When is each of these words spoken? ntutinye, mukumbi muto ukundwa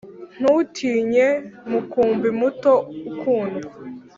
ntutinye, 0.39 1.27
mukumbi 1.69 2.29
muto 2.39 2.73
ukundwa 3.09 3.69